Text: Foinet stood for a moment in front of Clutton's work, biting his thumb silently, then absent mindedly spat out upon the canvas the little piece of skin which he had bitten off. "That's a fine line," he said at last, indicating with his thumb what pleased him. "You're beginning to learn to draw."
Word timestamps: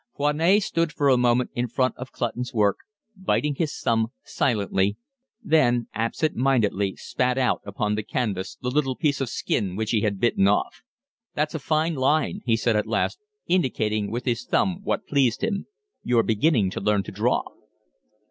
Foinet 0.17 0.63
stood 0.63 0.91
for 0.91 1.09
a 1.09 1.15
moment 1.15 1.51
in 1.53 1.67
front 1.67 1.95
of 1.95 2.11
Clutton's 2.11 2.55
work, 2.55 2.77
biting 3.15 3.53
his 3.53 3.71
thumb 3.81 4.07
silently, 4.23 4.97
then 5.43 5.89
absent 5.93 6.35
mindedly 6.35 6.95
spat 6.95 7.37
out 7.37 7.61
upon 7.67 7.93
the 7.93 8.01
canvas 8.01 8.57
the 8.59 8.71
little 8.71 8.95
piece 8.95 9.21
of 9.21 9.29
skin 9.29 9.75
which 9.75 9.91
he 9.91 10.01
had 10.01 10.19
bitten 10.19 10.47
off. 10.47 10.81
"That's 11.35 11.53
a 11.53 11.59
fine 11.59 11.93
line," 11.93 12.41
he 12.45 12.57
said 12.57 12.75
at 12.75 12.87
last, 12.87 13.19
indicating 13.45 14.09
with 14.09 14.25
his 14.25 14.43
thumb 14.43 14.81
what 14.83 15.05
pleased 15.05 15.43
him. 15.43 15.67
"You're 16.01 16.23
beginning 16.23 16.71
to 16.71 16.81
learn 16.81 17.03
to 17.03 17.11
draw." 17.11 17.43